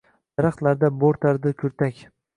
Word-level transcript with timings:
Daraxtlarda 0.39 0.91
boʻrtardi 1.03 1.55
kurtak 1.63 2.05